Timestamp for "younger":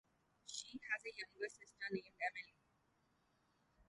1.15-1.47